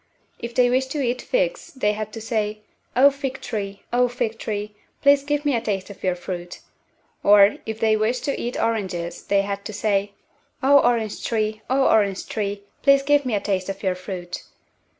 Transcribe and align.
If 0.39 0.55
they 0.55 0.67
wished 0.71 0.89
to 0.93 1.03
eat 1.03 1.21
figs 1.21 1.73
they 1.75 1.93
had 1.93 2.11
to 2.13 2.21
say, 2.21 2.61
"O, 2.95 3.11
fig 3.11 3.39
tree, 3.39 3.83
O, 3.93 4.07
fig 4.07 4.39
tree, 4.39 4.73
please 5.03 5.23
give 5.23 5.45
me 5.45 5.55
a 5.55 5.61
taste 5.61 5.91
of 5.91 6.03
your 6.03 6.15
fruit;" 6.15 6.61
or, 7.21 7.57
if 7.67 7.79
they 7.79 7.95
wished 7.95 8.25
to 8.25 8.41
eat 8.41 8.59
oranges 8.59 9.21
they 9.23 9.43
had 9.43 9.63
to 9.65 9.73
say, 9.73 10.13
"O, 10.63 10.79
orange 10.79 11.23
tree, 11.23 11.61
O, 11.69 11.85
orange 11.87 12.27
tree, 12.27 12.63
please 12.81 13.03
give 13.03 13.27
me 13.27 13.35
a 13.35 13.39
taste 13.39 13.69
of 13.69 13.83
your 13.83 13.93
fruit." 13.93 14.41